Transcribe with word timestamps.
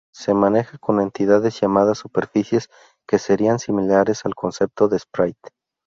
Se 0.11 0.33
maneja 0.33 0.79
con 0.79 0.99
entidades 0.99 1.61
llamadas 1.61 1.99
superficies, 1.99 2.69
que 3.07 3.19
serían 3.19 3.59
similares 3.59 4.25
al 4.25 4.33
concepto 4.33 4.87
de 4.87 4.97
Sprite. 4.97 5.51